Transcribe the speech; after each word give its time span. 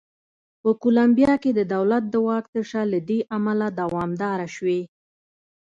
په 0.61 0.69
کولمبیا 0.81 1.33
کې 1.43 1.51
د 1.53 1.61
دولت 1.73 2.03
د 2.09 2.15
واک 2.27 2.45
تشه 2.53 2.81
له 2.93 2.99
دې 3.09 3.19
امله 3.37 3.67
دوامداره 3.79 4.47
شوې. 4.55 4.81